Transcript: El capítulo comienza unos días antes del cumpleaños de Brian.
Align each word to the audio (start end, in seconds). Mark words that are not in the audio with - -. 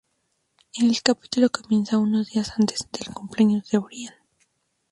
El 0.81 0.99
capítulo 1.03 1.51
comienza 1.51 1.99
unos 1.99 2.31
días 2.31 2.53
antes 2.57 2.87
del 2.91 3.13
cumpleaños 3.13 3.69
de 3.69 3.77
Brian. 3.77 4.15